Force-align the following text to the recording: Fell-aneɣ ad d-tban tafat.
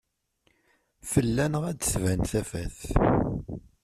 Fell-aneɣ 1.11 1.63
ad 1.71 1.77
d-tban 1.77 2.21
tafat. 2.31 2.77